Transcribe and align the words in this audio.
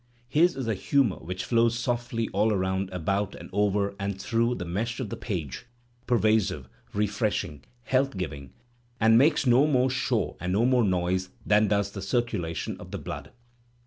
His 0.27 0.55
is 0.55 0.67
a 0.67 0.73
humour 0.73 1.17
which 1.17 1.45
flows 1.45 1.77
softly 1.77 2.27
all 2.33 2.51
around 2.51 2.89
about 2.89 3.35
and 3.35 3.51
over 3.53 3.93
and 3.99 4.19
through 4.19 4.55
the 4.55 4.65
mesh 4.65 4.99
of 4.99 5.09
the 5.09 5.15
page, 5.15 5.67
pervasive, 6.07 6.67
refreshing, 6.91 7.63
health 7.83 8.17
giving, 8.17 8.51
and 8.99 9.15
makes 9.15 9.45
no 9.45 9.67
more 9.67 9.91
show 9.91 10.37
and 10.39 10.53
no 10.53 10.65
more 10.65 10.83
noise 10.83 11.29
than 11.45 11.67
does 11.67 11.91
the 11.91 11.99
circu 11.99 12.39
lation 12.39 12.79
of 12.79 12.89
the 12.89 12.97
blood." 12.97 13.29